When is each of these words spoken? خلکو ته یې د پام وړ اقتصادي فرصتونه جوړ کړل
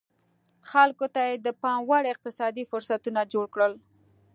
خلکو 0.69 1.05
ته 1.13 1.21
یې 1.27 1.35
د 1.45 1.47
پام 1.61 1.79
وړ 1.89 2.03
اقتصادي 2.13 2.63
فرصتونه 2.71 3.21
جوړ 3.33 3.45
کړل 3.53 3.73